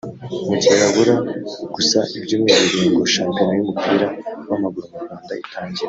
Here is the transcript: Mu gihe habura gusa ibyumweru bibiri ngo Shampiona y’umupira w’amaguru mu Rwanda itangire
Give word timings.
Mu 0.47 0.55
gihe 0.61 0.75
habura 0.83 1.15
gusa 1.75 1.99
ibyumweru 2.17 2.61
bibiri 2.71 2.87
ngo 2.93 3.03
Shampiona 3.13 3.51
y’umupira 3.57 4.07
w’amaguru 4.49 4.85
mu 4.91 4.97
Rwanda 5.03 5.33
itangire 5.43 5.79